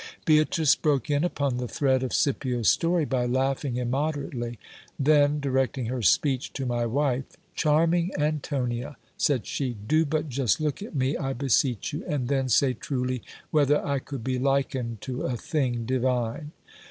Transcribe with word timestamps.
Beatrice 0.25 0.73
broke 0.75 1.11
in 1.11 1.23
upon 1.23 1.57
the 1.57 1.67
thread 1.67 2.01
of 2.01 2.11
Scipio's 2.11 2.67
story 2.71 3.05
by 3.05 3.27
laughing 3.27 3.75
immoderate 3.75 4.33
ly: 4.33 4.57
then, 4.97 5.39
directing 5.39 5.85
her 5.85 6.01
speech 6.01 6.51
to 6.53 6.65
my 6.65 6.87
wife, 6.87 7.25
Charming 7.53 8.09
Antonia, 8.17 8.97
said 9.15 9.45
she, 9.45 9.77
do 9.87 10.03
but 10.07 10.27
just 10.27 10.59
look 10.59 10.81
at 10.81 10.95
me, 10.95 11.15
I 11.17 11.33
beseech 11.33 11.93
you, 11.93 12.03
and 12.07 12.29
then 12.29 12.49
say 12.49 12.73
truly, 12.73 13.21
whether 13.51 13.79
I 13.85 13.99
could 13.99 14.23
be 14.23 14.39
likened 14.39 15.01
to 15.01 15.21
a 15.21 15.37
thing 15.37 15.85
divine. 15.85 16.51